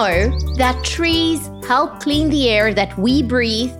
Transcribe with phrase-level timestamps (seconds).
[0.00, 3.72] Know that trees help clean the air that we breathe,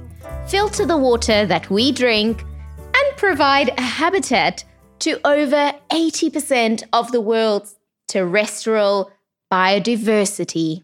[0.49, 2.45] filter the water that we drink,
[2.79, 4.63] and provide a habitat
[4.99, 9.11] to over 80% of the world's terrestrial
[9.51, 10.83] biodiversity?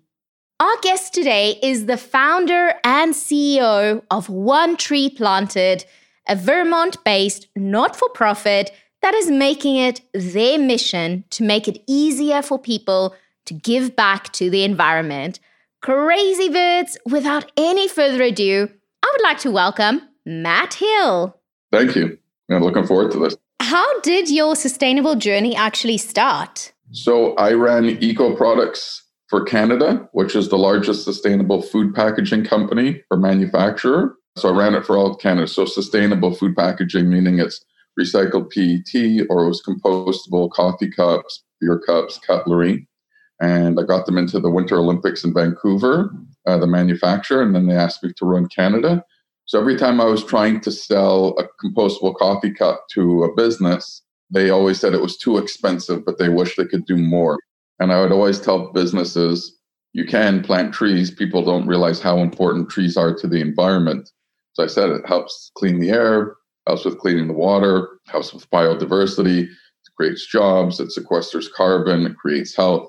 [0.59, 5.85] Our guest today is the founder and CEO of One Tree Planted
[6.29, 8.73] a Vermont based not for profit
[9.03, 13.15] that is making it their mission to make it easier for people
[13.47, 15.41] to give back to the environment.
[15.83, 18.69] Crazy birds, without any further ado,
[19.03, 21.39] I would like to welcome Matt Hill.
[21.73, 22.19] Thank you.
[22.51, 23.37] I'm looking forward to this.
[23.61, 26.73] How did your sustainable journey actually start?
[26.93, 33.03] So, I ran Eco Products for Canada, which is the largest sustainable food packaging company
[33.11, 34.17] or manufacturer.
[34.37, 35.49] So I ran it for all of Canada.
[35.49, 37.65] So sustainable food packaging, meaning it's
[37.99, 42.87] recycled PET or it was compostable coffee cups, beer cups, cutlery.
[43.41, 46.11] And I got them into the Winter Olympics in Vancouver,
[46.47, 49.05] uh, the manufacturer, and then they asked me to run Canada.
[49.45, 54.03] So every time I was trying to sell a compostable coffee cup to a business,
[54.31, 57.39] they always said it was too expensive, but they wish they could do more.
[57.79, 59.57] And I would always tell businesses,
[59.93, 61.11] you can plant trees.
[61.11, 64.11] People don't realize how important trees are to the environment.
[64.55, 68.51] So I said it helps clean the air, helps with cleaning the water, helps with
[68.51, 69.51] biodiversity, it
[69.97, 72.89] creates jobs, it sequesters carbon, it creates health.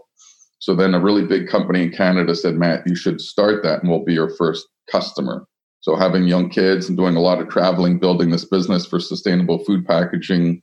[0.60, 3.90] So then a really big company in Canada said, Matt, you should start that and
[3.90, 5.46] we'll be your first customer.
[5.82, 9.64] So having young kids and doing a lot of traveling, building this business for sustainable
[9.64, 10.62] food packaging,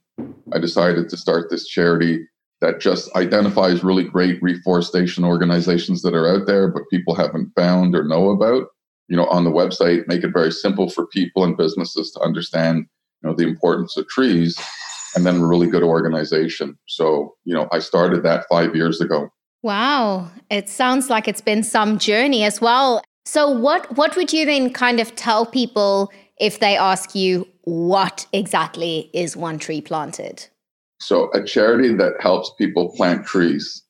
[0.52, 2.26] I decided to start this charity
[2.60, 7.94] that just identifies really great reforestation organizations that are out there, but people haven't found
[7.94, 8.66] or know about
[9.08, 12.86] you know, on the website, make it very simple for people and businesses to understand,
[13.22, 14.58] you know, the importance of trees,
[15.14, 16.78] and then a really good organization.
[16.86, 19.28] So, you know, I started that five years ago.
[19.64, 23.02] Wow, it sounds like it's been some journey as well.
[23.24, 28.26] So, what what would you then kind of tell people if they ask you what
[28.34, 30.46] exactly is One Tree Planted?
[31.00, 33.82] So, a charity that helps people plant trees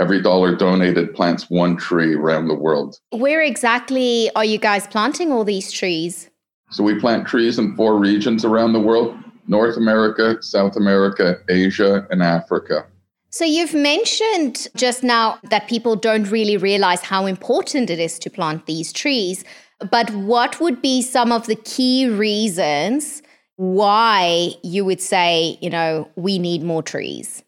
[0.00, 2.96] every dollar donated plants one tree around the world.
[3.10, 6.30] Where exactly are you guys planting all these trees?
[6.70, 9.14] So we plant trees in four regions around the world
[9.46, 12.86] North America, South America, Asia, and Africa.
[13.30, 18.30] So you've mentioned just now that people don't really realize how important it is to
[18.30, 19.44] plant these trees.
[19.90, 23.22] But what would be some of the key reasons
[23.56, 27.42] why you would say, you know, we need more trees?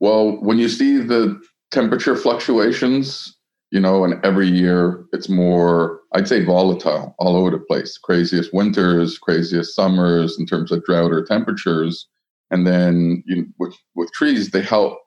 [0.00, 3.34] Well, when you see the temperature fluctuations,
[3.70, 7.96] you know, and every year it's more, I'd say, volatile all over the place.
[7.96, 12.06] Craziest winters, craziest summers in terms of drought or temperatures.
[12.50, 14.98] And then you know, with, with trees, they help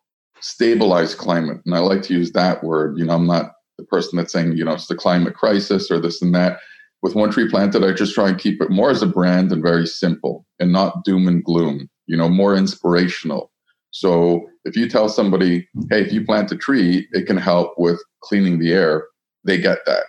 [0.46, 1.60] stabilize climate.
[1.66, 2.98] And I like to use that word.
[2.98, 6.00] You know, I'm not the person that's saying, you know, it's the climate crisis or
[6.00, 6.60] this and that.
[7.02, 9.62] With One Tree Planted, I just try and keep it more as a brand and
[9.62, 13.52] very simple and not doom and gloom, you know, more inspirational
[13.96, 17.98] so if you tell somebody, hey, if you plant a tree, it can help with
[18.22, 19.06] cleaning the air,
[19.46, 20.04] they get that.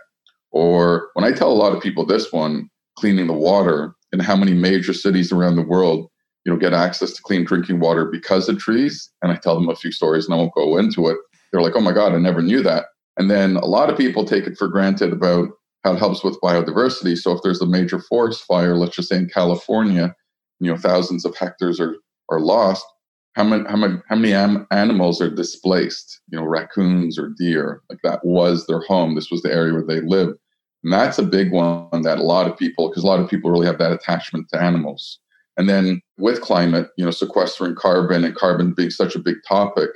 [0.50, 4.34] Or when I tell a lot of people this one, cleaning the water, and how
[4.34, 6.10] many major cities around the world,
[6.46, 9.68] you know, get access to clean drinking water because of trees, and I tell them
[9.68, 11.18] a few stories and I won't go into it.
[11.50, 12.86] They're like, oh my God, I never knew that.
[13.16, 15.48] And then a lot of people take it for granted about
[15.82, 17.18] how it helps with biodiversity.
[17.18, 20.14] So if there's a major forest fire, let's just say in California,
[20.60, 21.96] you know, thousands of hectares are,
[22.30, 22.86] are lost
[23.34, 24.32] how many how many how many
[24.70, 29.42] animals are displaced you know raccoons or deer like that was their home this was
[29.42, 30.38] the area where they lived
[30.82, 33.50] and that's a big one that a lot of people because a lot of people
[33.50, 35.18] really have that attachment to animals
[35.56, 39.90] and then with climate you know sequestering carbon and carbon being such a big topic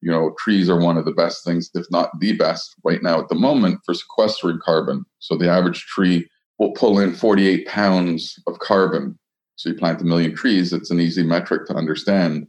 [0.00, 3.20] you know trees are one of the best things if not the best right now
[3.20, 6.28] at the moment for sequestering carbon so the average tree
[6.58, 9.18] will pull in 48 pounds of carbon
[9.56, 12.46] so you plant a million trees it's an easy metric to understand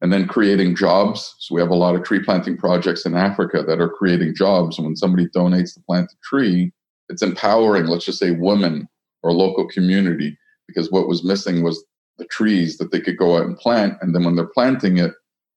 [0.00, 1.34] and then creating jobs.
[1.38, 4.78] So we have a lot of tree planting projects in Africa that are creating jobs.
[4.78, 6.72] And when somebody donates to plant a tree,
[7.08, 8.88] it's empowering, let's just say, women
[9.22, 11.84] or local community, because what was missing was
[12.20, 13.94] the trees that they could go out and plant.
[14.00, 15.12] And then when they're planting it,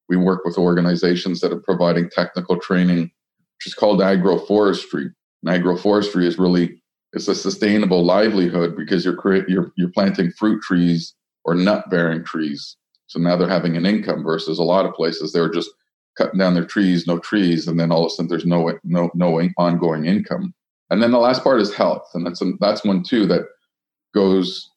[0.09, 5.13] we work with organizations that are providing technical training, which is called agroforestry.
[5.43, 6.81] And agroforestry is really
[7.11, 11.13] it's a sustainable livelihood because you're create, you're you're planting fruit trees
[11.45, 12.77] or nut bearing trees.
[13.07, 15.69] So now they're having an income versus a lot of places they're just
[16.17, 19.11] cutting down their trees, no trees, and then all of a sudden there's no no
[19.13, 20.53] no ongoing income.
[20.89, 23.43] And then the last part is health, and that's that's one too that
[24.13, 24.69] goes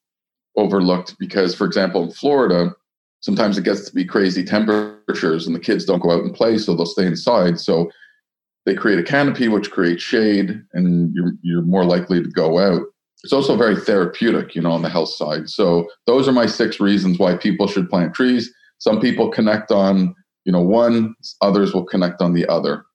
[0.56, 2.74] overlooked because, for example, in Florida,
[3.20, 6.58] sometimes it gets to be crazy temperatures, and the kids don't go out and play,
[6.58, 7.60] so they'll stay inside.
[7.60, 7.90] So
[8.64, 12.82] they create a canopy which creates shade, and you're you're more likely to go out.
[13.22, 15.48] It's also very therapeutic, you know, on the health side.
[15.48, 18.52] So those are my six reasons why people should plant trees.
[18.78, 20.14] Some people connect on
[20.46, 22.85] you know one others will connect on the other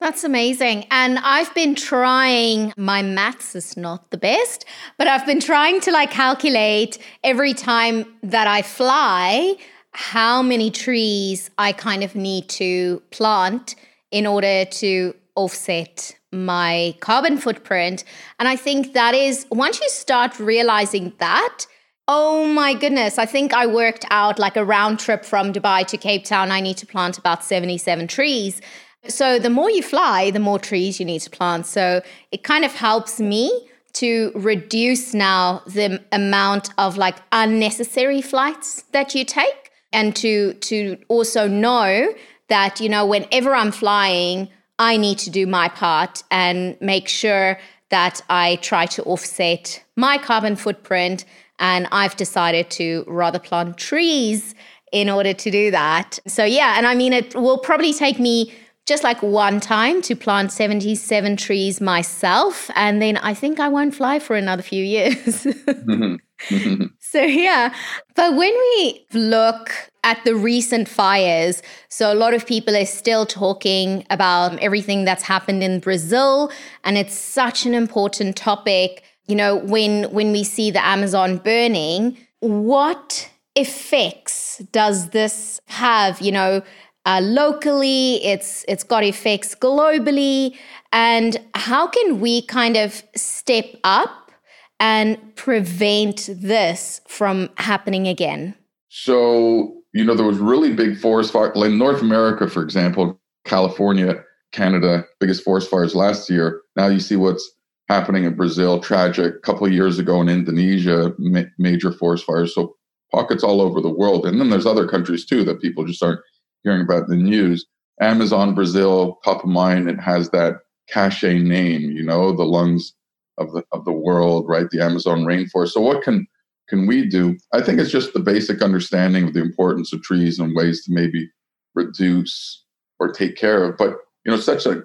[0.00, 0.86] that's amazing.
[0.90, 4.64] And I've been trying, my maths is not the best,
[4.96, 9.56] but I've been trying to like calculate every time that I fly
[9.92, 13.74] how many trees I kind of need to plant
[14.10, 18.04] in order to offset my carbon footprint.
[18.38, 21.66] And I think that is, once you start realizing that,
[22.10, 23.18] Oh my goodness.
[23.18, 26.50] I think I worked out like a round trip from Dubai to Cape Town.
[26.50, 28.62] I need to plant about 77 trees.
[29.08, 31.66] So the more you fly, the more trees you need to plant.
[31.66, 38.82] So it kind of helps me to reduce now the amount of like unnecessary flights
[38.92, 42.12] that you take and to to also know
[42.48, 47.58] that you know whenever I'm flying, I need to do my part and make sure
[47.90, 51.24] that I try to offset my carbon footprint
[51.58, 54.54] and I've decided to rather plant trees
[54.92, 56.18] in order to do that.
[56.26, 58.54] So, yeah, and I mean, it will probably take me
[58.88, 62.70] just like one time to plant 77 trees myself.
[62.74, 65.46] And then I think I won't fly for another few years.
[65.68, 66.54] Mm-hmm.
[66.54, 66.84] Mm-hmm.
[67.00, 67.74] so, yeah.
[68.14, 69.72] But when we look
[70.04, 75.24] at the recent fires, so a lot of people are still talking about everything that's
[75.24, 76.52] happened in Brazil.
[76.84, 82.16] And it's such an important topic you know, when when we see the Amazon burning,
[82.40, 86.20] what effects does this have?
[86.20, 86.62] You know,
[87.08, 90.54] uh, locally, it's it's got effects globally,
[90.92, 94.30] and how can we kind of step up
[94.78, 98.54] and prevent this from happening again?
[98.90, 104.22] So, you know, there was really big forest fire in North America, for example, California,
[104.52, 106.60] Canada, biggest forest fires last year.
[106.76, 107.50] Now you see what's
[107.88, 109.34] happening in Brazil, tragic.
[109.34, 112.54] A couple years ago in Indonesia, ma- major forest fires.
[112.54, 112.76] So
[113.10, 114.26] pockets all over the world.
[114.26, 116.20] And then there's other countries too that people just aren't
[116.62, 117.66] hearing about the news.
[118.00, 119.88] Amazon, Brazil, top of mind.
[119.88, 122.94] It has that cachet name, you know, the lungs
[123.38, 124.68] of the of the world, right?
[124.70, 125.70] The Amazon rainforest.
[125.70, 126.26] So what can
[126.68, 127.36] can we do?
[127.52, 130.92] I think it's just the basic understanding of the importance of trees and ways to
[130.92, 131.30] maybe
[131.74, 132.64] reduce
[132.98, 133.76] or take care of.
[133.76, 134.82] But you know, such a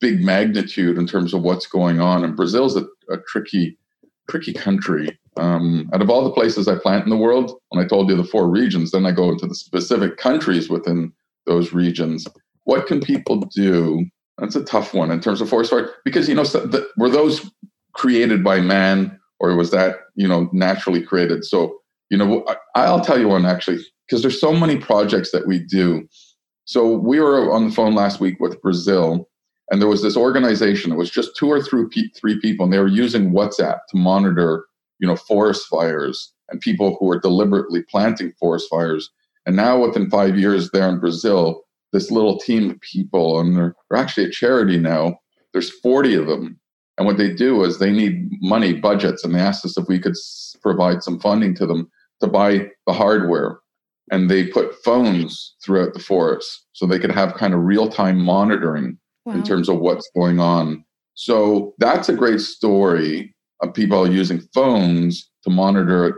[0.00, 2.24] big magnitude in terms of what's going on.
[2.24, 3.78] And Brazil's a, a tricky,
[4.28, 5.18] tricky country.
[5.36, 8.16] Um, out of all the places I plant in the world, when I told you
[8.16, 11.12] the four regions, then I go into the specific countries within
[11.46, 12.26] those regions.
[12.64, 14.06] What can people do?
[14.38, 17.10] That's a tough one in terms of forest fire because you know so the, were
[17.10, 17.50] those
[17.92, 21.44] created by man or was that you know naturally created?
[21.44, 21.78] So
[22.10, 25.58] you know I, I'll tell you one actually because there's so many projects that we
[25.58, 26.08] do.
[26.64, 29.28] So we were on the phone last week with Brazil
[29.70, 31.86] and there was this organization it was just two or three,
[32.16, 34.64] three people and they were using whatsapp to monitor
[34.98, 39.10] you know forest fires and people who are deliberately planting forest fires.
[39.46, 43.74] And now within five years there in brazil this little team of people and they're,
[43.88, 45.16] they're actually a charity now.
[45.52, 46.60] There's 40 of them.
[46.98, 49.98] And what they do is they need money budgets and they asked us if we
[49.98, 50.14] could
[50.60, 53.58] provide some funding to them to buy the hardware.
[54.10, 58.98] And they put phones throughout the forest so they could have kind of real-time monitoring
[59.24, 59.34] wow.
[59.34, 60.84] in terms of what's going on.
[61.14, 63.33] So that's a great story
[63.74, 66.14] people using phones to monitor it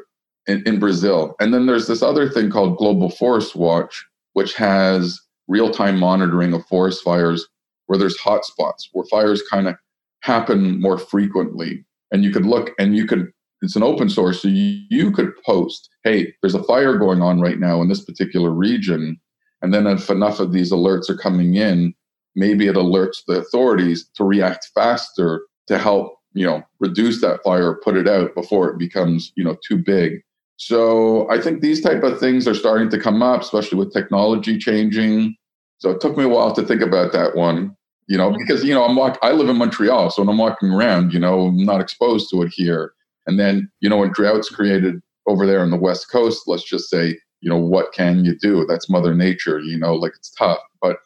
[0.47, 1.35] in, in Brazil.
[1.41, 6.53] And then there's this other thing called Global Forest Watch, which has real time monitoring
[6.53, 7.47] of forest fires
[7.87, 9.77] where there's hotspots where fires kind of
[10.21, 11.85] happen more frequently.
[12.13, 13.31] And you could look and you could,
[13.63, 17.41] it's an open source, so you, you could post, hey, there's a fire going on
[17.41, 19.21] right now in this particular region.
[19.63, 21.95] And then if enough of these alerts are coming in,
[22.35, 27.75] maybe it alerts the authorities to react faster to help you know reduce that fire
[27.75, 30.21] put it out before it becomes you know too big
[30.57, 34.59] so i think these type of things are starting to come up especially with technology
[34.59, 35.35] changing
[35.79, 37.75] so it took me a while to think about that one
[38.09, 40.71] you know because you know i'm walk i live in montreal so when i'm walking
[40.71, 42.93] around you know i'm not exposed to it here
[43.27, 46.89] and then you know when droughts created over there on the west coast let's just
[46.89, 48.67] say you know, what can you do?
[48.67, 50.59] That's Mother Nature, you know, like it's tough.
[50.81, 50.97] But,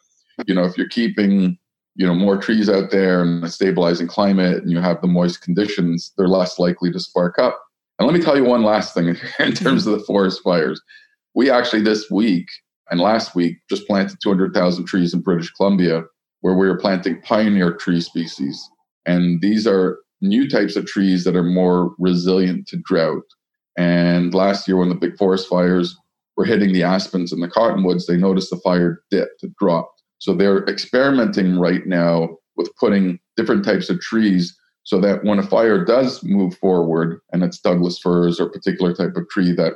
[0.47, 1.57] you know, if you're keeping,
[1.95, 5.41] you know, more trees out there and a stabilizing climate and you have the moist
[5.41, 7.59] conditions, they're less likely to spark up.
[7.99, 10.81] And let me tell you one last thing in terms of the forest fires.
[11.35, 12.47] We actually this week
[12.89, 16.03] and last week just planted 200,000 trees in British Columbia
[16.41, 18.69] where we were planting pioneer tree species.
[19.05, 23.23] And these are new types of trees that are more resilient to drought.
[23.77, 25.95] And last year, when the big forest fires
[26.35, 30.00] were hitting the aspens and the cottonwoods, they noticed the fire dipped, it dropped.
[30.21, 35.43] So they're experimenting right now with putting different types of trees so that when a
[35.43, 39.73] fire does move forward and it's Douglas firs or particular type of tree that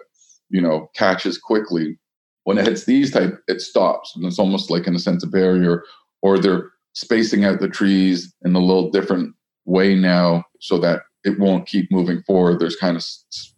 [0.50, 1.98] you know catches quickly,
[2.44, 4.16] when it hits these type, it stops.
[4.16, 5.84] And it's almost like in a sense a barrier,
[6.22, 9.34] or they're spacing out the trees in a little different
[9.66, 12.60] way now so that it won't keep moving forward.
[12.60, 13.04] There's kind of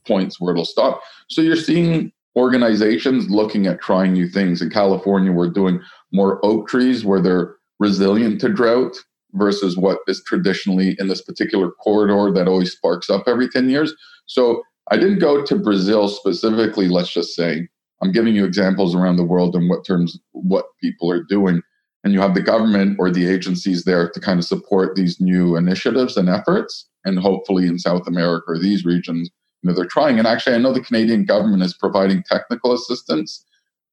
[0.08, 1.02] points where it'll stop.
[1.30, 4.62] So you're seeing organizations looking at trying new things.
[4.62, 5.82] In California, we're doing
[6.14, 8.96] more oak trees where they're resilient to drought
[9.34, 13.94] versus what is traditionally in this particular corridor that always sparks up every 10 years.
[14.28, 17.68] So I didn't go to Brazil specifically, let's just say.
[18.02, 21.62] I'm giving you examples around the world and what terms what people are doing
[22.04, 25.58] and you have the government or the agencies there to kind of support these new
[25.58, 26.88] initiatives and efforts.
[27.04, 29.30] And hopefully in South America or these regions,
[29.62, 30.18] you know, they're trying.
[30.18, 33.46] And actually, I know the Canadian government is providing technical assistance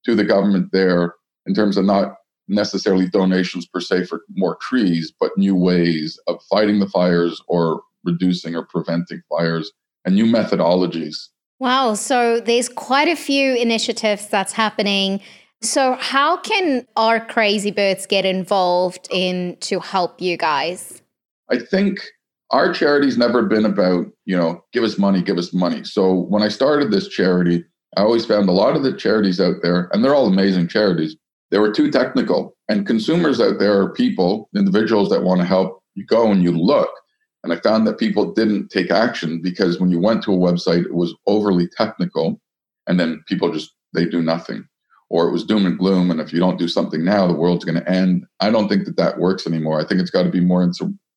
[0.04, 1.14] to the government there
[1.47, 2.16] in terms of not
[2.49, 7.83] necessarily donations per se for more trees, but new ways of fighting the fires or
[8.04, 9.73] reducing or preventing fires
[10.04, 11.28] and new methodologies.
[11.59, 11.94] Wow.
[11.94, 15.21] So there's quite a few initiatives that's happening
[15.64, 21.00] so, how can our crazy birds get involved in to help you guys?
[21.50, 22.00] I think
[22.54, 25.82] our charity's never been about, you know, give us money, give us money.
[25.82, 27.64] So, when I started this charity,
[27.96, 31.16] I always found a lot of the charities out there, and they're all amazing charities,
[31.50, 32.56] they were too technical.
[32.68, 35.82] And consumers out there are people, individuals that want to help.
[35.96, 36.90] You go and you look.
[37.42, 40.84] And I found that people didn't take action because when you went to a website,
[40.84, 42.40] it was overly technical.
[42.87, 44.64] And then people just, they do nothing
[45.11, 46.11] or it was doom and gloom.
[46.11, 48.25] And if you don't do something now, the world's going to end.
[48.40, 49.80] I don't think that that works anymore.
[49.80, 50.62] I think it's got to be more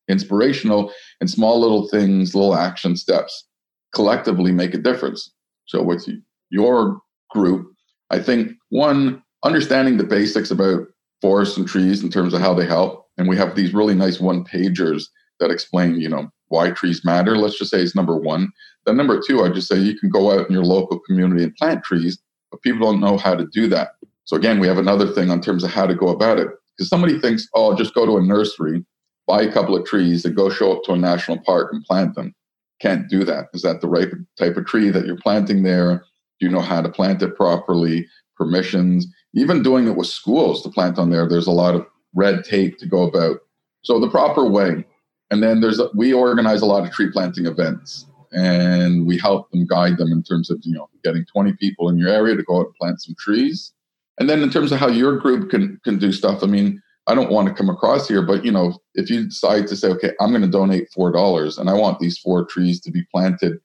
[0.08, 3.46] inspirational and small little things, little action steps
[3.94, 5.32] collectively make a difference.
[5.66, 6.08] So with
[6.50, 7.00] your
[7.30, 7.66] group,
[8.10, 10.86] I think one, understanding the basics about
[11.20, 13.06] forests and trees in terms of how they help.
[13.16, 15.04] And we have these really nice one pagers
[15.40, 17.36] that explain, you know, why trees matter.
[17.36, 18.50] Let's just say is number one.
[18.86, 21.54] Then number two, I just say you can go out in your local community and
[21.56, 22.18] plant trees
[22.50, 23.90] but people don't know how to do that.
[24.24, 26.48] So again, we have another thing in terms of how to go about it.
[26.76, 28.84] Because somebody thinks, oh, just go to a nursery,
[29.28, 32.14] buy a couple of trees, and go show up to a national park and plant
[32.14, 32.34] them.
[32.80, 33.48] Can't do that.
[33.52, 34.08] Is that the right
[34.38, 36.04] type of tree that you're planting there?
[36.40, 38.06] Do you know how to plant it properly?
[38.36, 42.44] Permissions, even doing it with schools to plant on there, there's a lot of red
[42.44, 43.38] tape to go about.
[43.82, 44.84] So the proper way.
[45.30, 49.66] And then there's we organize a lot of tree planting events and we help them
[49.66, 52.60] guide them in terms of you know getting 20 people in your area to go
[52.60, 53.72] out and plant some trees
[54.18, 57.14] and then in terms of how your group can can do stuff i mean i
[57.14, 60.12] don't want to come across here but you know if you decide to say okay
[60.20, 63.58] i'm going to donate four dollars and i want these four trees to be planted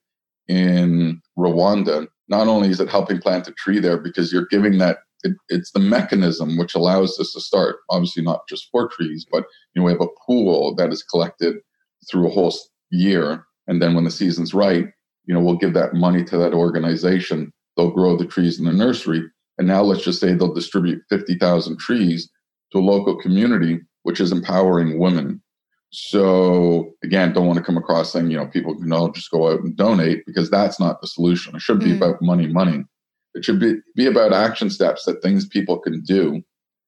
[0.47, 5.00] in rwanda not only is it helping plant a tree there because you're giving that
[5.23, 9.45] it, it's the mechanism which allows this to start obviously not just four trees but
[9.73, 11.57] you know we have a pool that is collected
[12.09, 12.53] through a whole
[12.89, 14.88] year and then when the season's right,
[15.25, 17.51] you know, we'll give that money to that organization.
[17.75, 19.23] They'll grow the trees in the nursery.
[19.57, 22.29] And now let's just say they'll distribute 50,000 trees
[22.74, 25.42] to a local community, which is empowering women.
[25.92, 29.51] So again, don't want to come across saying, you know, people can all just go
[29.51, 31.56] out and donate because that's not the solution.
[31.56, 31.98] It should be mm.
[31.98, 32.84] about money, money.
[33.36, 36.42] It should be, be about action steps that things people can do.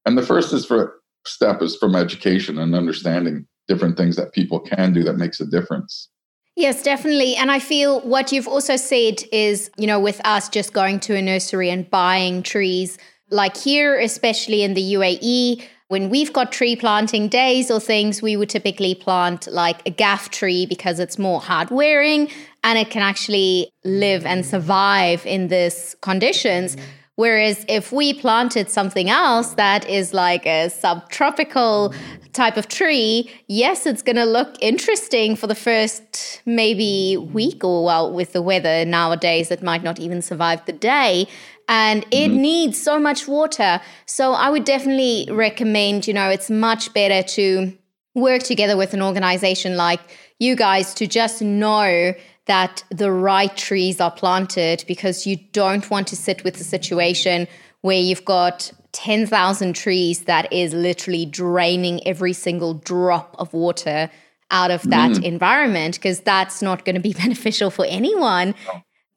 [0.06, 4.60] And the first is for step is from education and understanding different things that people
[4.60, 6.10] can do that makes a difference.
[6.56, 7.36] Yes, definitely.
[7.36, 11.16] And I feel what you've also said is, you know, with us just going to
[11.16, 12.98] a nursery and buying trees,
[13.30, 18.36] like here, especially in the UAE, when we've got tree planting days or things, we
[18.36, 22.30] would typically plant like a ghaf tree because it's more hard wearing
[22.64, 26.76] and it can actually live and survive in these conditions.
[27.18, 31.94] Whereas if we planted something else that is like a subtropical
[32.34, 37.86] type of tree, yes, it's going to look interesting for the first maybe week or
[37.86, 41.28] well, with the weather nowadays, it might not even survive the day.
[41.68, 42.42] And it mm-hmm.
[42.42, 43.82] needs so much water.
[44.06, 47.76] So I would definitely recommend, you know, it's much better to
[48.14, 50.00] work together with an organization like
[50.40, 52.14] you guys to just know
[52.46, 57.48] that the right trees are planted because you don't want to sit with a situation
[57.82, 64.10] where you've got 10,000 trees that is literally draining every single drop of water
[64.52, 65.24] out of that mm.
[65.24, 68.56] environment because that's not going to be beneficial for anyone.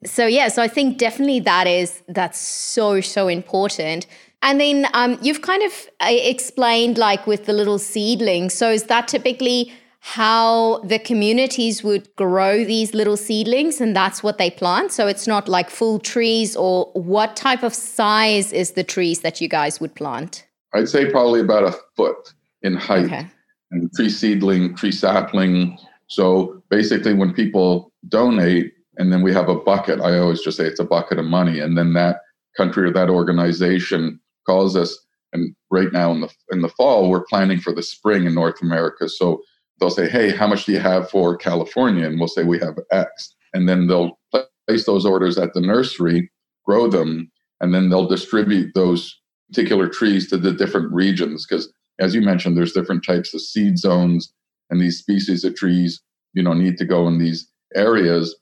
[0.05, 4.07] So yeah, so I think definitely that is that's so so important.
[4.41, 8.53] And then um, you've kind of uh, explained like with the little seedlings.
[8.53, 14.37] So is that typically how the communities would grow these little seedlings and that's what
[14.37, 14.93] they plant?
[14.93, 19.41] So it's not like full trees or what type of size is the trees that
[19.41, 20.47] you guys would plant?
[20.73, 23.05] I'd say probably about a foot in height.
[23.05, 23.27] Okay.
[23.71, 25.77] And tree seedling, tree sapling.
[26.07, 30.65] So basically when people donate and then we have a bucket, I always just say
[30.65, 31.59] it's a bucket of money.
[31.59, 32.17] And then that
[32.55, 34.97] country or that organization calls us.
[35.31, 38.61] And right now in the in the fall, we're planning for the spring in North
[38.61, 39.07] America.
[39.07, 39.41] So
[39.79, 42.77] they'll say, "Hey, how much do you have for California?" And we'll say we have
[42.91, 44.19] X, and then they'll
[44.67, 46.29] place those orders at the nursery,
[46.65, 51.45] grow them, and then they'll distribute those particular trees to the different regions.
[51.45, 54.33] Because as you mentioned, there's different types of seed zones,
[54.69, 56.01] and these species of trees,
[56.33, 58.35] you know, need to go in these areas,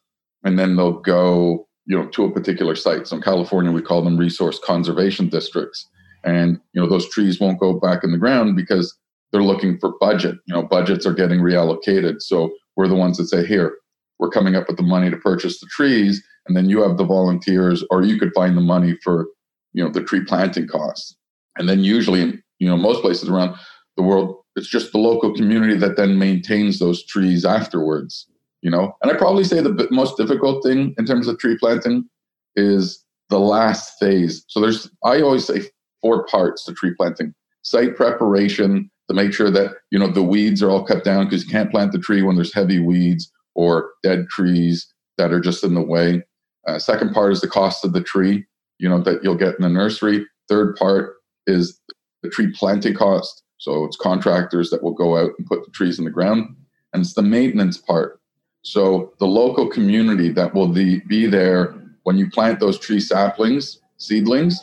[0.44, 3.08] and then they'll go, you know, to a particular site.
[3.08, 5.88] So in California, we call them resource conservation districts.
[6.24, 8.96] And you know those trees won't go back in the ground because
[9.32, 10.36] they're looking for budget.
[10.46, 12.22] You know budgets are getting reallocated.
[12.22, 13.78] So we're the ones that say here
[14.20, 17.06] we're coming up with the money to purchase the trees and then you have the
[17.06, 19.28] volunteers or you could find the money for
[19.74, 21.16] you know the tree planting costs.
[21.58, 23.56] And then usually you know most places around
[23.96, 28.28] the world it's just the local community that then maintains those trees afterwards
[28.62, 28.96] you know?
[29.02, 32.08] And i probably say the most difficult thing in terms of tree planting
[32.56, 34.44] is the last phase.
[34.48, 35.62] So there's i always say
[36.02, 37.34] four parts to tree planting.
[37.64, 41.44] Site preparation to make sure that you know the weeds are all cut down because
[41.46, 45.64] you can't plant the tree when there's heavy weeds or dead trees that are just
[45.64, 46.24] in the way.
[46.68, 48.46] Uh, second part is the cost of the tree
[48.80, 50.26] you know that you'll get in the nursery.
[50.48, 51.80] Third part is
[52.24, 53.44] the tree planting cost.
[53.58, 56.56] So it's contractors that will go out and put the trees in the ground.
[56.94, 58.20] And it's the maintenance part
[58.68, 64.60] so the local community that will be there when you plant those tree saplings seedlings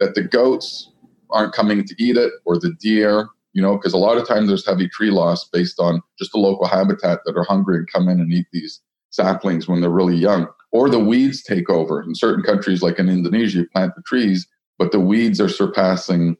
[0.00, 0.90] that the goats
[1.28, 4.48] aren't coming to eat it or the deer, you know, because a lot of times
[4.48, 8.08] there's heavy tree loss based on just the local habitat that are hungry and come
[8.08, 10.48] in and eat these saplings when they're really young.
[10.70, 12.02] Or the weeds take over.
[12.02, 14.46] In certain countries, like in Indonesia, you plant the trees,
[14.78, 16.38] but the weeds are surpassing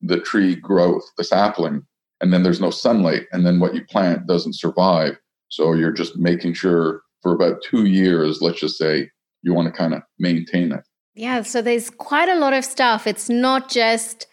[0.00, 1.84] the tree growth, the sapling,
[2.22, 3.26] and then there's no sunlight.
[3.32, 5.18] And then what you plant doesn't survive.
[5.54, 9.08] So you're just making sure for about two years, let's just say,
[9.42, 10.80] you want to kind of maintain it.
[11.14, 13.06] Yeah, so there's quite a lot of stuff.
[13.06, 14.26] It's not just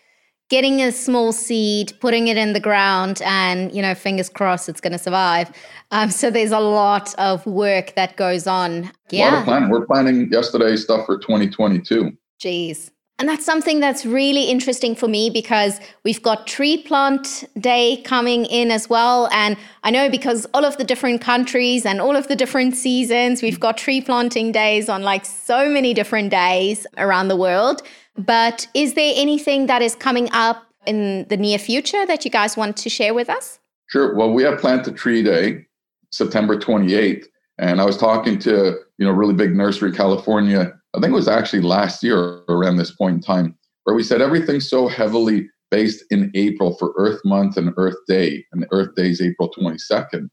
[0.50, 4.82] getting a small seed, putting it in the ground, and you know, fingers crossed it's
[4.82, 5.52] going to survive.
[5.92, 8.92] Um, so there's a lot of work that goes on.
[9.12, 9.70] Yeah, a lot of planning.
[9.70, 12.12] We're planning yesterday stuff for 2022.
[12.44, 12.90] Jeez.
[13.22, 18.46] And that's something that's really interesting for me because we've got Tree Plant Day coming
[18.46, 19.30] in as well.
[19.32, 23.44] And I know because all of the different countries and all of the different seasons,
[23.44, 27.84] we've got tree planting days on like so many different days around the world.
[28.18, 32.58] But is there anything that is coming up in the near future that you guys
[32.58, 33.60] want to share with us?
[33.86, 34.16] Sure.
[34.16, 35.68] Well, we have Plant a Tree Day,
[36.12, 37.28] September 28th.
[37.60, 41.27] And I was talking to, you know, really big nursery California I think it was
[41.27, 46.04] actually last year around this point in time, where we said everything's so heavily based
[46.12, 50.30] in April for Earth Month and Earth Day, and Earth Day is April 22nd.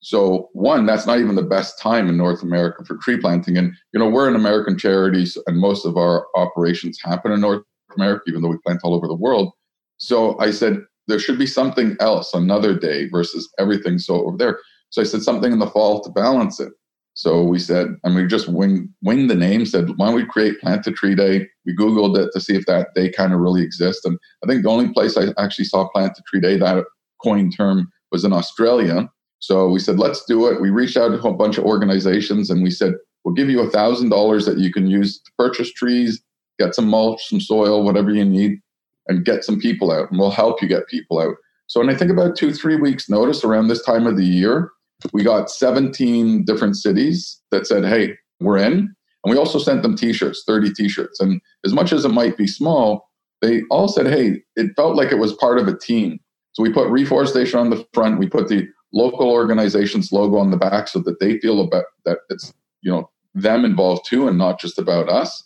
[0.00, 3.56] So, one, that's not even the best time in North America for tree planting.
[3.56, 7.62] And, you know, we're an American charities, and most of our operations happen in North
[7.96, 9.52] America, even though we plant all over the world.
[9.98, 14.58] So I said, there should be something else, another day versus everything so over there.
[14.90, 16.72] So I said something in the fall to balance it.
[17.14, 19.66] So we said, and we just wing wing the name.
[19.66, 21.46] Said, why don't we create Plant a Tree Day?
[21.66, 24.62] We googled it to see if that day kind of really exists, and I think
[24.62, 26.84] the only place I actually saw Plant a Tree Day that
[27.22, 29.10] coined term was in Australia.
[29.40, 30.60] So we said, let's do it.
[30.60, 32.94] We reached out to a bunch of organizations, and we said,
[33.24, 36.22] we'll give you a thousand dollars that you can use to purchase trees,
[36.58, 38.60] get some mulch, some soil, whatever you need,
[39.08, 41.34] and get some people out, and we'll help you get people out.
[41.66, 44.70] So, and I think about two, three weeks notice around this time of the year,
[45.12, 48.94] we got 17 different cities that said, hey, we're in.
[49.24, 51.20] And we also sent them t shirts, 30 t shirts.
[51.20, 53.08] And as much as it might be small,
[53.40, 56.18] they all said, hey, it felt like it was part of a team.
[56.52, 60.56] So we put reforestation on the front, we put the local organization's logo on the
[60.56, 64.60] back so that they feel about that it's, you know, them involved too and not
[64.60, 65.42] just about us.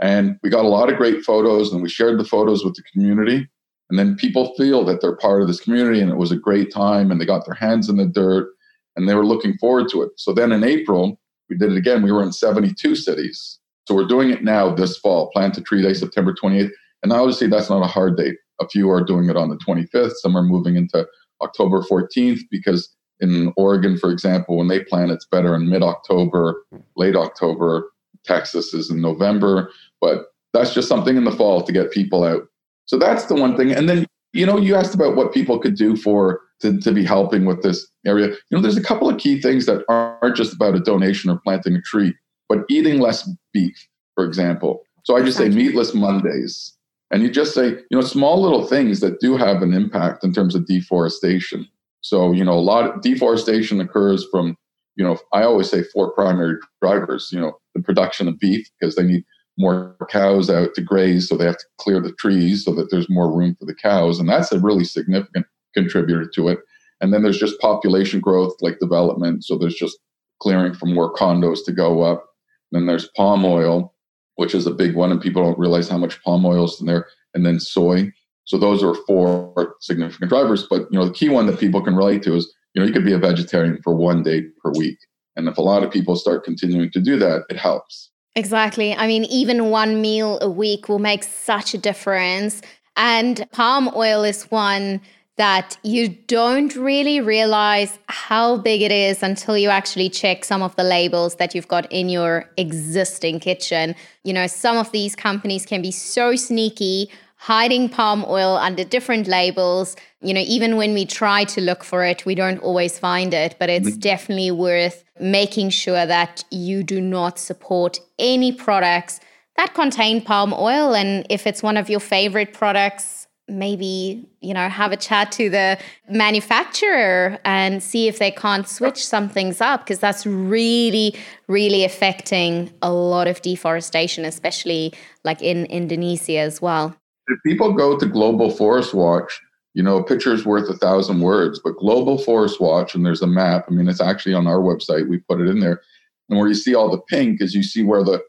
[0.00, 2.82] And we got a lot of great photos and we shared the photos with the
[2.92, 3.48] community.
[3.90, 6.72] And then people feel that they're part of this community and it was a great
[6.72, 8.48] time and they got their hands in the dirt
[8.96, 10.12] and they were looking forward to it.
[10.16, 12.02] So then in April, We did it again.
[12.02, 13.58] We were in 72 cities.
[13.86, 15.30] So we're doing it now this fall.
[15.30, 16.70] Plant a tree day, September 28th.
[17.02, 18.36] And obviously, that's not a hard date.
[18.60, 20.14] A few are doing it on the 25th.
[20.16, 21.06] Some are moving into
[21.42, 22.88] October 14th because
[23.20, 26.64] in Oregon, for example, when they plant, it's better in mid October,
[26.96, 27.90] late October.
[28.24, 29.70] Texas is in November.
[30.00, 32.42] But that's just something in the fall to get people out.
[32.86, 33.72] So that's the one thing.
[33.72, 37.04] And then, you know, you asked about what people could do for to, to be
[37.04, 38.28] helping with this area.
[38.28, 41.38] You know, there's a couple of key things that aren't just about a donation or
[41.38, 42.14] planting a tree,
[42.48, 44.82] but eating less beef, for example.
[45.04, 46.72] So I just say meatless Mondays.
[47.10, 50.32] And you just say, you know, small little things that do have an impact in
[50.32, 51.68] terms of deforestation.
[52.00, 54.56] So, you know, a lot of deforestation occurs from,
[54.96, 58.96] you know, I always say four primary drivers, you know, the production of beef because
[58.96, 59.24] they need
[59.58, 63.08] more cows out to graze, so they have to clear the trees so that there's
[63.08, 64.18] more room for the cows.
[64.18, 66.58] And that's a really significant contributor to it.
[67.00, 69.44] And then there's just population growth, like development.
[69.44, 69.98] So there's just
[70.40, 72.24] clearing for more condos to go up.
[72.72, 73.94] And Then there's palm oil,
[74.36, 76.86] which is a big one, and people don't realize how much palm oil is in
[76.86, 77.06] there.
[77.34, 78.12] And then soy.
[78.44, 80.66] So those are four significant drivers.
[80.68, 82.92] But you know, the key one that people can relate to is you know you
[82.92, 84.98] could be a vegetarian for one day per week,
[85.36, 88.10] and if a lot of people start continuing to do that, it helps.
[88.36, 88.94] Exactly.
[88.94, 92.62] I mean, even one meal a week will make such a difference.
[92.96, 95.00] And palm oil is one
[95.36, 100.74] that you don't really realize how big it is until you actually check some of
[100.76, 103.96] the labels that you've got in your existing kitchen.
[104.22, 107.10] You know, some of these companies can be so sneaky,
[107.44, 109.96] hiding palm oil under different labels.
[110.22, 113.56] You know, even when we try to look for it, we don't always find it,
[113.58, 113.98] but it's mm-hmm.
[113.98, 119.20] definitely worth making sure that you do not support any products
[119.58, 120.94] that contain palm oil.
[120.94, 125.50] And if it's one of your favorite products, maybe you know have a chat to
[125.50, 125.78] the
[126.08, 131.14] manufacturer and see if they can't switch some things up because that's really
[131.46, 136.96] really affecting a lot of deforestation especially like in indonesia as well
[137.28, 139.40] if people go to global forest watch
[139.74, 143.22] you know a picture is worth a thousand words but global forest watch and there's
[143.22, 145.80] a map i mean it's actually on our website we put it in there
[146.28, 148.22] and where you see all the pink is you see where the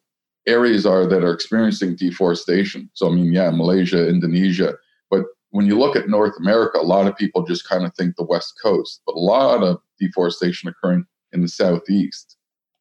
[0.48, 4.74] areas are that are experiencing deforestation so i mean yeah malaysia indonesia
[5.10, 8.18] But when you look at North America, a lot of people just kind of think
[8.18, 12.36] the West Coast, but a lot of deforestation occurring in the Southeast.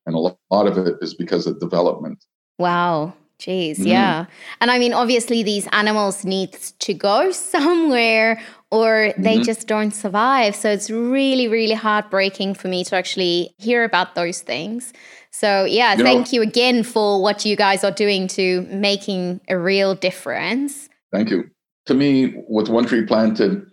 [0.07, 2.25] And a lot of it is because of development.
[2.59, 3.15] Wow.
[3.41, 3.87] Jeez, mm.
[3.87, 4.27] yeah.
[4.61, 9.43] And I mean, obviously, these animals need to go somewhere or they mm-hmm.
[9.43, 10.57] just don't survive.
[10.57, 14.93] So it's really, really heartbreaking for me to actually hear about those things.
[15.31, 19.41] So, yeah, you thank know, you again for what you guys are doing to making
[19.49, 20.89] a real difference.
[21.13, 21.51] Thank you
[21.87, 23.67] to me, with One Tree Planted,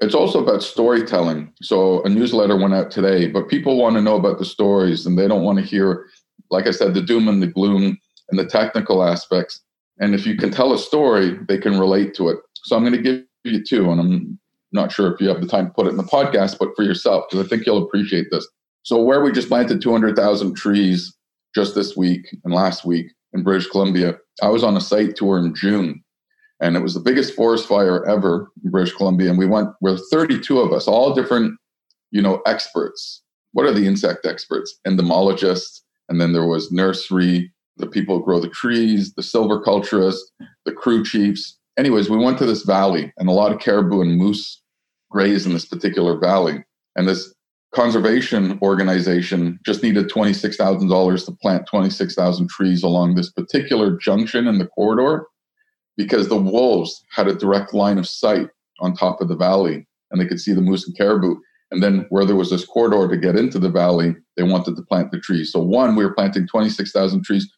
[0.00, 1.52] it's also about storytelling.
[1.62, 5.16] So a newsletter went out today, but people want to know about the stories and
[5.16, 6.06] they don't want to hear,
[6.50, 7.98] like I said, the doom and the gloom
[8.34, 9.60] and the technical aspects.
[10.00, 12.38] And if you can tell a story, they can relate to it.
[12.64, 14.40] So I'm going to give you two, and I'm
[14.72, 16.82] not sure if you have the time to put it in the podcast, but for
[16.82, 18.46] yourself, because I think you'll appreciate this.
[18.82, 21.16] So where we just planted 200,000 trees
[21.54, 25.38] just this week and last week in British Columbia, I was on a site tour
[25.38, 26.02] in June
[26.60, 29.30] and it was the biggest forest fire ever in British Columbia.
[29.30, 31.56] And we went with 32 of us, all different,
[32.10, 33.22] you know, experts.
[33.52, 34.76] What are the insect experts?
[34.84, 40.20] Entomologists, and then there was nursery, the people who grow the trees, the silver silviculturists,
[40.64, 41.58] the crew chiefs.
[41.76, 44.62] Anyways, we went to this valley, and a lot of caribou and moose
[45.10, 46.64] graze in this particular valley.
[46.96, 47.34] And this
[47.74, 54.66] conservation organization just needed $26,000 to plant 26,000 trees along this particular junction in the
[54.66, 55.26] corridor
[55.96, 58.48] because the wolves had a direct line of sight
[58.80, 61.36] on top of the valley and they could see the moose and caribou.
[61.70, 64.82] And then where there was this corridor to get into the valley, they wanted to
[64.82, 65.50] plant the trees.
[65.50, 67.50] So one, we were planting 26,000 trees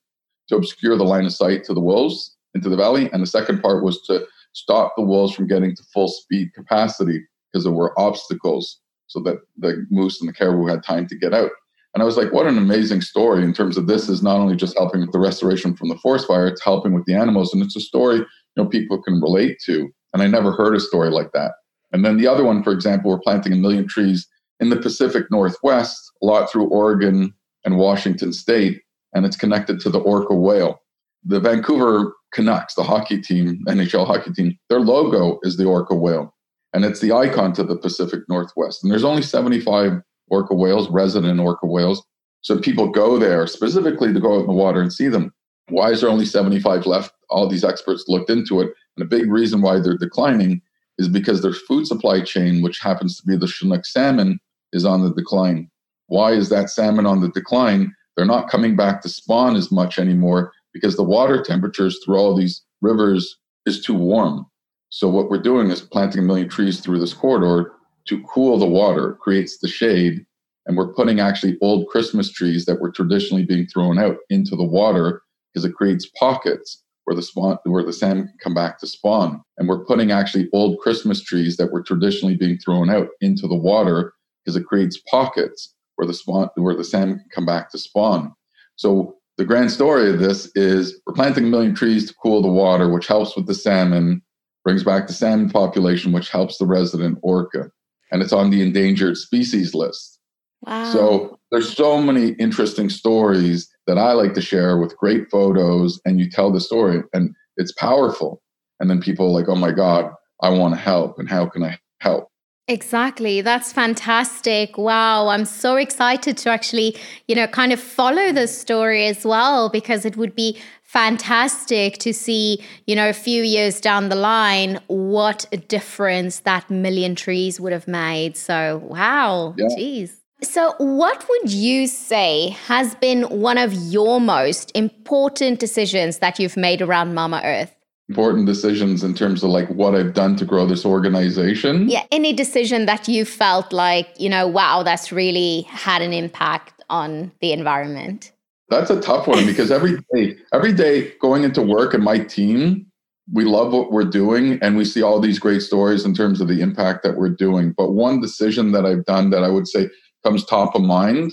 [0.49, 3.11] to obscure the line of sight to the wolves into the valley.
[3.13, 7.21] And the second part was to stop the wolves from getting to full speed capacity
[7.53, 11.35] because there were obstacles so that the moose and the caribou had time to get
[11.35, 11.51] out.
[11.95, 14.57] And I was like, what an amazing story in terms of this is not only
[14.57, 17.55] just helping with the restoration from the forest fire, it's helping with the animals.
[17.55, 19.89] And it's a story, you know, people can relate to.
[20.13, 21.53] And I never heard a story like that.
[21.93, 24.27] And then the other one, for example, we're planting a million trees
[24.61, 27.33] in the Pacific Northwest, a lot through Oregon
[27.65, 28.83] and Washington State,
[29.17, 30.83] and it's connected to the orca whale.
[31.25, 36.35] The Vancouver Canucks, the hockey team, NHL hockey team, their logo is the orca whale,
[36.75, 38.85] and it's the icon to the Pacific Northwest.
[38.85, 42.05] And there's only 75 orca whales, resident orca whales.
[42.43, 45.33] So people go there specifically to go out in the water and see them.
[45.69, 47.13] Why is there only 75 left?
[47.31, 48.71] All these experts looked into it.
[48.97, 50.61] And a big reason why they're declining
[50.99, 54.39] is because their food supply chain, which happens to be the Chinook salmon,
[54.75, 55.71] is on the decline.
[56.09, 57.95] Why is that salmon on the decline?
[58.17, 62.35] They're not coming back to spawn as much anymore because the water temperatures through all
[62.35, 64.47] these rivers is too warm.
[64.89, 67.73] So what we're doing is planting a million trees through this corridor
[68.09, 70.25] to cool the water, creates the shade,
[70.67, 74.65] and we're putting actually old Christmas trees that were traditionally being thrown out into the
[74.65, 78.87] water because it creates pockets where the spawn where the salmon can come back to
[78.87, 79.41] spawn.
[79.59, 83.55] And we're putting actually old Christmas trees that were traditionally being thrown out into the
[83.55, 84.13] water
[84.45, 88.35] because it creates pockets where the spawn where the salmon can come back to spawn.
[88.77, 92.49] So the grand story of this is we're planting a million trees to cool the
[92.49, 94.23] water, which helps with the salmon,
[94.65, 97.71] brings back the salmon population, which helps the resident orca.
[98.11, 100.19] And it's on the endangered species list.
[100.63, 100.93] Wow.
[100.93, 106.19] So there's so many interesting stories that I like to share with great photos, and
[106.19, 108.43] you tell the story, and it's powerful.
[108.81, 110.11] And then people are like, oh my God,
[110.43, 112.29] I want to help, and how can I help?
[112.69, 113.43] Exactly.
[113.43, 114.77] That's fantastic.
[114.77, 115.29] Wow.
[115.29, 116.97] I'm so excited to actually,
[117.29, 122.13] you know, kind of follow this story as well because it would be fantastic to
[122.13, 127.61] see, you know, a few years down the line what a difference that million trees
[127.61, 128.37] would have made.
[128.37, 129.55] So, wow.
[129.57, 129.69] Yeah.
[129.79, 130.17] Jeez.
[130.43, 136.57] So, what would you say has been one of your most important decisions that you've
[136.57, 137.76] made around Mama Earth?
[138.09, 141.89] Important decisions in terms of like what I've done to grow this organization?
[141.89, 146.85] Yeah, any decision that you felt like, you know, wow, that's really had an impact
[146.89, 148.33] on the environment.
[148.69, 152.87] That's a tough one because every day, every day going into work and my team,
[153.33, 156.49] we love what we're doing and we see all these great stories in terms of
[156.49, 157.75] the impact that we're doing.
[157.77, 159.89] But one decision that I've done that I would say
[160.25, 161.33] comes top of mind.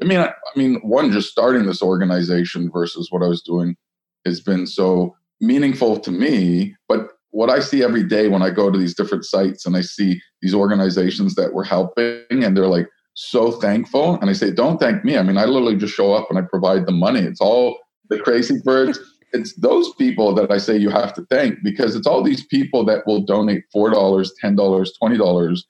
[0.00, 3.76] I mean, I, I mean, one just starting this organization versus what I was doing
[4.24, 6.74] has been so meaningful to me.
[6.88, 9.80] But what I see every day when I go to these different sites and I
[9.82, 14.18] see these organizations that we're helping and they're like so thankful.
[14.20, 15.18] And I say, don't thank me.
[15.18, 17.20] I mean, I literally just show up and I provide the money.
[17.20, 17.78] It's all
[18.08, 18.98] the crazy birds.
[19.32, 22.84] it's those people that I say you have to thank because it's all these people
[22.86, 24.56] that will donate $4, $10,
[25.02, 25.62] $20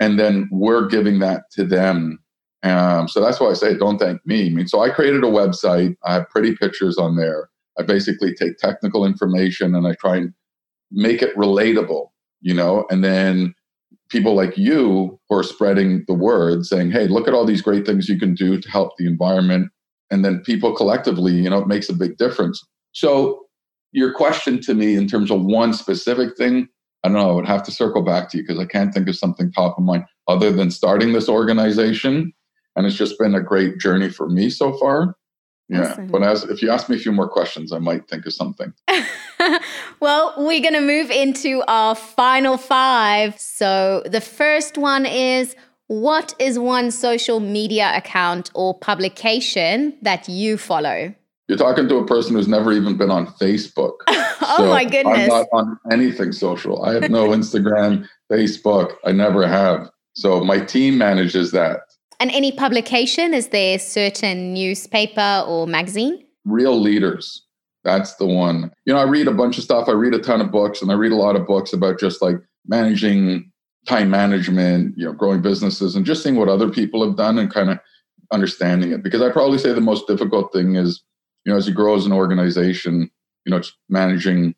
[0.00, 2.18] and then we're giving that to them.
[2.62, 4.46] Um, so that's why I say don't thank me.
[4.46, 5.96] I mean, so I created a website.
[6.04, 7.50] I have pretty pictures on there.
[7.78, 10.32] I basically take technical information and I try and
[10.90, 12.08] make it relatable,
[12.40, 13.54] you know, and then
[14.10, 17.86] people like you who are spreading the word saying, hey, look at all these great
[17.86, 19.70] things you can do to help the environment.
[20.10, 22.62] And then people collectively, you know, it makes a big difference.
[22.92, 23.40] So
[23.92, 26.68] your question to me in terms of one specific thing,
[27.02, 27.30] I don't know.
[27.30, 29.76] I would have to circle back to you because I can't think of something top
[29.78, 32.32] of mind other than starting this organization.
[32.76, 35.16] And it's just been a great journey for me so far.
[35.68, 35.90] Yeah.
[35.90, 36.08] Awesome.
[36.08, 38.72] But as if you ask me a few more questions, I might think of something.
[40.00, 43.38] well, we're going to move into our final five.
[43.38, 50.56] So the first one is what is one social media account or publication that you
[50.56, 51.14] follow?
[51.48, 53.96] You're talking to a person who's never even been on Facebook.
[54.08, 55.18] oh so my goodness.
[55.18, 56.82] I'm not on anything social.
[56.84, 58.94] I have no Instagram, Facebook.
[59.04, 59.90] I never have.
[60.14, 61.80] So my team manages that.
[62.20, 63.34] And any publication?
[63.34, 66.24] Is there a certain newspaper or magazine?
[66.44, 67.42] Real Leaders.
[67.82, 68.72] That's the one.
[68.86, 69.88] You know, I read a bunch of stuff.
[69.88, 72.22] I read a ton of books and I read a lot of books about just
[72.22, 73.50] like managing
[73.86, 77.52] time management, you know, growing businesses and just seeing what other people have done and
[77.52, 77.78] kind of
[78.32, 79.02] understanding it.
[79.02, 81.02] Because I probably say the most difficult thing is
[81.44, 83.10] you know, as you grow as an organization,
[83.44, 84.54] you know, it's managing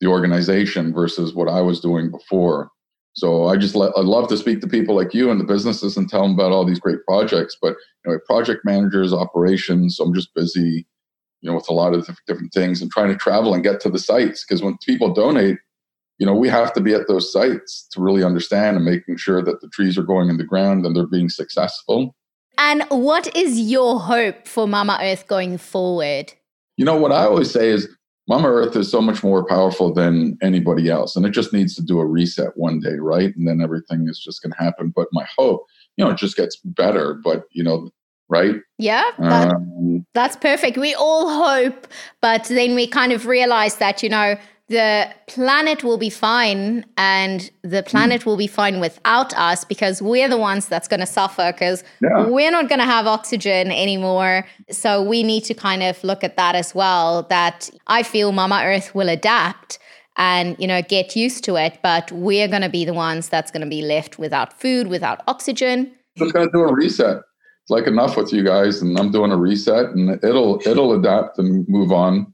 [0.00, 2.70] the organization versus what I was doing before.
[3.12, 5.96] So I just let, I love to speak to people like you and the businesses
[5.96, 7.56] and tell them about all these great projects.
[7.60, 9.96] But you know, project managers, operations.
[9.96, 10.86] So I'm just busy,
[11.40, 13.90] you know, with a lot of different things and trying to travel and get to
[13.90, 15.58] the sites because when people donate,
[16.18, 19.42] you know, we have to be at those sites to really understand and making sure
[19.42, 22.14] that the trees are going in the ground and they're being successful.
[22.58, 26.34] And what is your hope for Mama Earth going forward?
[26.76, 27.88] You know, what I always say is
[28.28, 31.16] Mama Earth is so much more powerful than anybody else.
[31.16, 33.34] And it just needs to do a reset one day, right?
[33.36, 34.92] And then everything is just going to happen.
[34.94, 37.14] But my hope, you know, it just gets better.
[37.14, 37.90] But, you know,
[38.28, 38.56] right?
[38.78, 40.78] Yeah, that, um, that's perfect.
[40.78, 41.88] We all hope,
[42.22, 44.36] but then we kind of realize that, you know,
[44.70, 48.26] the planet will be fine and the planet mm.
[48.26, 52.24] will be fine without us because we're the ones that's going to suffer because yeah.
[52.26, 56.36] we're not going to have oxygen anymore so we need to kind of look at
[56.36, 59.80] that as well that i feel mama earth will adapt
[60.16, 63.50] and you know get used to it but we're going to be the ones that's
[63.50, 67.70] going to be left without food without oxygen just going to do a reset it's
[67.70, 71.68] like enough with you guys and i'm doing a reset and it'll it'll adapt and
[71.68, 72.32] move on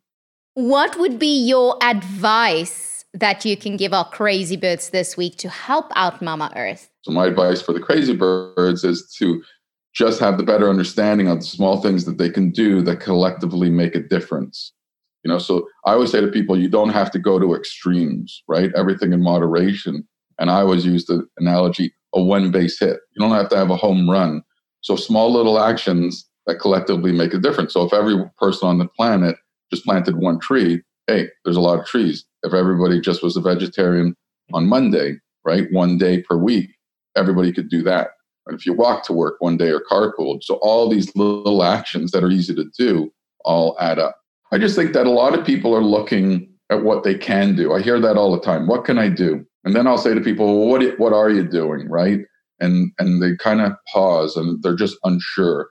[0.56, 5.50] what would be your advice that you can give our crazy birds this week to
[5.50, 6.88] help out Mama Earth?
[7.02, 9.42] So, my advice for the crazy birds is to
[9.94, 13.68] just have the better understanding of the small things that they can do that collectively
[13.68, 14.72] make a difference.
[15.24, 18.42] You know, so I always say to people, you don't have to go to extremes,
[18.48, 18.72] right?
[18.74, 20.08] Everything in moderation.
[20.38, 22.98] And I always use the analogy a one base hit.
[23.14, 24.42] You don't have to have a home run.
[24.80, 27.74] So small little actions that collectively make a difference.
[27.74, 29.36] So if every person on the planet
[29.72, 32.24] just planted one tree, hey, there's a lot of trees.
[32.42, 34.14] If everybody just was a vegetarian
[34.52, 36.70] on Monday, right, one day per week,
[37.16, 38.10] everybody could do that.
[38.46, 42.12] And if you walk to work one day or carpool, so all these little actions
[42.12, 43.10] that are easy to do
[43.44, 44.16] all add up.
[44.52, 47.72] I just think that a lot of people are looking at what they can do.
[47.72, 48.66] I hear that all the time.
[48.66, 49.44] What can I do?
[49.64, 52.20] And then I'll say to people, well, what what are you doing, right?
[52.60, 55.68] And and they kind of pause and they're just unsure.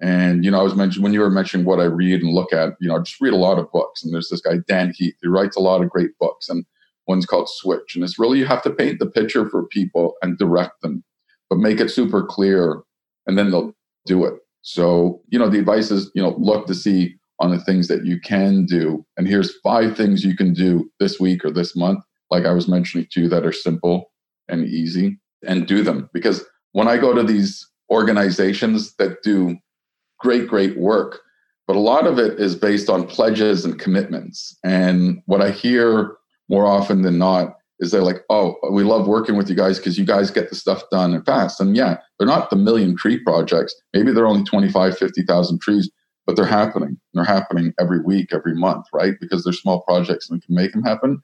[0.00, 2.52] And you know, I was mentioning when you were mentioning what I read and look
[2.52, 4.04] at, you know, I just read a lot of books.
[4.04, 6.64] And there's this guy Dan Heath, he writes a lot of great books, and
[7.06, 7.94] one's called Switch.
[7.94, 11.02] And it's really you have to paint the picture for people and direct them,
[11.50, 12.82] but make it super clear,
[13.26, 13.74] and then they'll
[14.06, 14.34] do it.
[14.62, 18.04] So you know, the advice is you know look to see on the things that
[18.04, 22.00] you can do, and here's five things you can do this week or this month
[22.30, 24.12] like I was mentioning to you, that are simple
[24.48, 26.08] and easy and do them.
[26.12, 29.56] Because when I go to these organizations that do
[30.18, 31.20] great, great work,
[31.66, 34.56] but a lot of it is based on pledges and commitments.
[34.64, 36.16] And what I hear
[36.48, 39.98] more often than not is they're like, oh, we love working with you guys because
[39.98, 41.60] you guys get the stuff done and fast.
[41.60, 43.74] And yeah, they're not the million tree projects.
[43.94, 45.90] Maybe they're only 25, 50,000 trees,
[46.26, 46.98] but they're happening.
[47.14, 49.14] They're happening every week, every month, right?
[49.20, 51.20] Because they're small projects and we can make them happen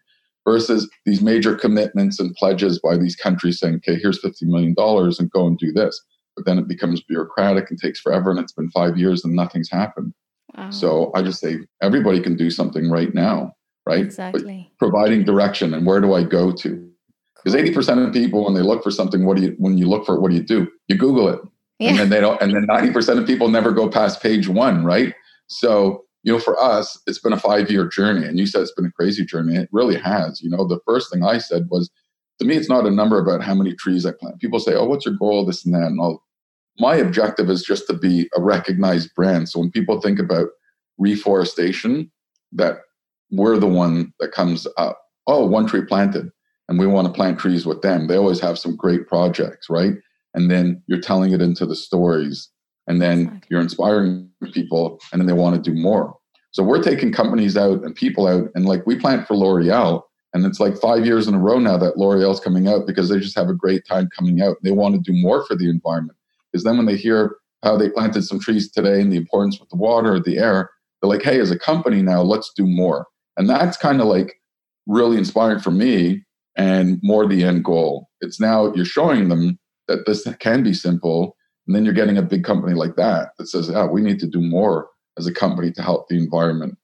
[0.46, 5.30] versus these major commitments and pledges by these countries saying, okay, here's $50 million and
[5.30, 6.00] go and do this.
[6.36, 8.30] But then it becomes bureaucratic and takes forever.
[8.30, 10.12] And it's been five years and nothing's happened.
[10.56, 10.70] Wow.
[10.70, 13.54] So I just say everybody can do something right now,
[13.86, 14.04] right?
[14.04, 14.70] Exactly.
[14.78, 16.90] But providing direction and where do I go to?
[17.36, 19.54] Because eighty percent of people, when they look for something, what do you?
[19.58, 20.66] When you look for it, what do you do?
[20.88, 21.40] You Google it,
[21.78, 21.90] yeah.
[21.90, 22.40] and then they don't.
[22.40, 25.14] And then ninety percent of people never go past page one, right?
[25.48, 28.26] So you know, for us, it's been a five year journey.
[28.26, 29.56] And you said it's been a crazy journey.
[29.56, 30.40] It really has.
[30.42, 31.90] You know, the first thing I said was,
[32.40, 34.40] to me, it's not a number about how many trees I plant.
[34.40, 35.44] People say, oh, what's your goal?
[35.44, 35.86] This and that.
[35.86, 36.23] And all.
[36.78, 39.48] My objective is just to be a recognized brand.
[39.48, 40.48] So when people think about
[40.98, 42.10] reforestation,
[42.52, 42.78] that
[43.30, 45.00] we're the one that comes up.
[45.26, 46.30] Oh, one tree planted.
[46.68, 48.06] And we want to plant trees with them.
[48.06, 49.94] They always have some great projects, right?
[50.32, 52.50] And then you're telling it into the stories
[52.86, 53.48] and then exactly.
[53.50, 56.14] you're inspiring people and then they want to do more
[56.52, 60.44] so we're taking companies out and people out and like we plant for l'oreal and
[60.44, 63.36] it's like five years in a row now that l'oreal's coming out because they just
[63.36, 66.18] have a great time coming out they want to do more for the environment
[66.54, 69.68] because then when they hear how they planted some trees today and the importance with
[69.70, 73.50] the water the air they're like hey as a company now let's do more and
[73.50, 74.34] that's kind of like
[74.86, 76.24] really inspiring for me
[76.56, 81.36] and more the end goal it's now you're showing them that this can be simple
[81.66, 84.26] and then you're getting a big company like that that says, yeah, we need to
[84.26, 84.88] do more
[85.18, 86.76] as a company to help the environment.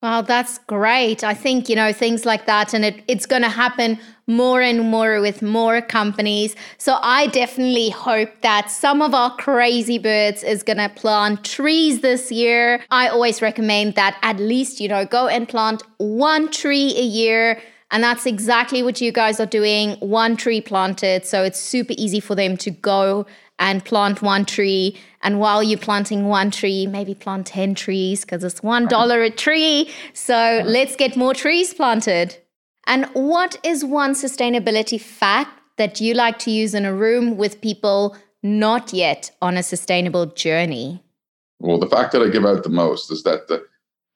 [0.00, 1.24] Wow, that's great.
[1.24, 4.88] I think, you know, things like that, and it, it's going to happen more and
[4.88, 6.54] more with more companies.
[6.76, 12.00] So I definitely hope that some of our crazy birds is going to plant trees
[12.00, 12.80] this year.
[12.92, 17.60] I always recommend that at least, you know, go and plant one tree a year.
[17.90, 21.24] And that's exactly what you guys are doing one tree planted.
[21.24, 23.26] So it's super easy for them to go
[23.58, 24.96] and plant one tree.
[25.22, 29.90] And while you're planting one tree, maybe plant 10 trees because it's $1 a tree.
[30.12, 32.38] So let's get more trees planted.
[32.86, 37.60] And what is one sustainability fact that you like to use in a room with
[37.60, 41.02] people not yet on a sustainable journey?
[41.60, 43.64] Well, the fact that I give out the most is that the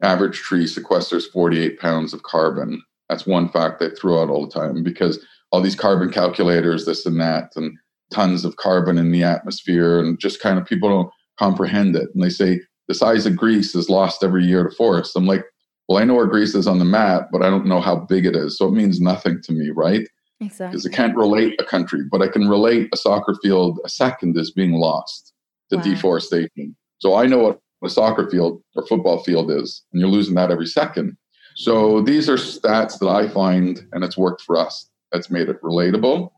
[0.01, 2.83] average tree sequesters 48 pounds of carbon.
[3.09, 7.05] That's one fact I throw out all the time because all these carbon calculators, this
[7.05, 7.77] and that, and
[8.13, 12.09] tons of carbon in the atmosphere and just kind of people don't comprehend it.
[12.15, 15.17] And they say the size of Greece is lost every year to forests.
[15.17, 15.45] I'm like,
[15.89, 18.27] well, I know where Greece is on the map, but I don't know how big
[18.27, 18.57] it is.
[18.57, 20.07] So it means nothing to me, right?
[20.41, 20.73] Exactly.
[20.73, 24.37] Because I can't relate a country, but I can relate a soccer field a second
[24.37, 25.33] is being lost
[25.71, 25.83] to wow.
[25.83, 26.77] deforestation.
[26.99, 30.51] So I know what a soccer field or football field is, and you're losing that
[30.51, 31.17] every second.
[31.57, 34.89] So these are stats that I find, and it's worked for us.
[35.11, 36.31] That's made it relatable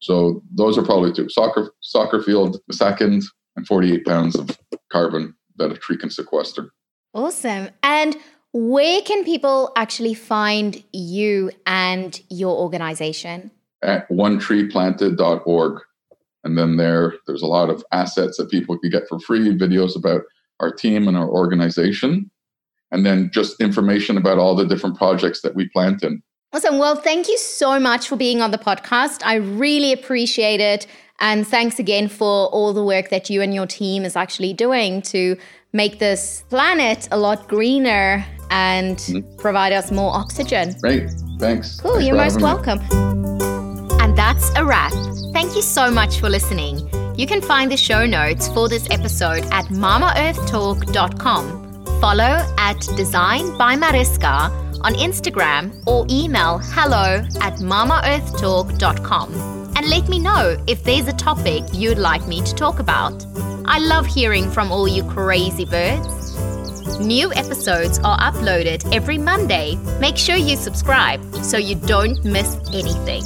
[0.00, 1.28] so those are probably two.
[1.28, 3.24] Soccer soccer field, second,
[3.56, 4.58] and 48 pounds of
[4.90, 6.70] carbon that a tree can sequester.
[7.14, 7.70] Awesome.
[7.82, 8.16] And
[8.52, 13.50] where can people actually find you and your organization?
[13.82, 15.80] At onetreeplanted.org.
[16.44, 19.96] And then there, there's a lot of assets that people can get for free, videos
[19.96, 20.22] about
[20.60, 22.30] our team and our organization,
[22.90, 26.22] and then just information about all the different projects that we plant in.
[26.50, 26.78] Awesome.
[26.78, 29.20] Well, thank you so much for being on the podcast.
[29.22, 30.86] I really appreciate it.
[31.20, 35.02] And thanks again for all the work that you and your team is actually doing
[35.02, 35.36] to
[35.74, 39.36] make this planet a lot greener and mm-hmm.
[39.36, 40.74] provide us more oxygen.
[40.80, 41.10] Great.
[41.38, 41.78] Thanks.
[41.80, 41.92] Cool.
[41.92, 42.78] Thanks You're most welcome.
[42.78, 42.86] Me.
[44.00, 44.94] And that's a wrap.
[45.34, 46.80] Thank you so much for listening.
[47.18, 51.84] You can find the show notes for this episode at mamaearthtalk.com.
[52.00, 59.32] Follow at Design by Mariska on Instagram or email hello at mamaearthtalk.com
[59.76, 63.24] and let me know if there's a topic you'd like me to talk about.
[63.64, 66.36] I love hearing from all you crazy birds.
[66.98, 69.76] New episodes are uploaded every Monday.
[70.00, 73.22] Make sure you subscribe so you don't miss anything.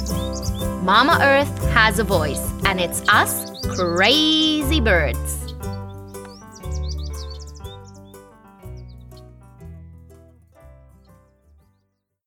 [0.85, 5.42] Mama Earth has a voice, and it's us, crazy birds.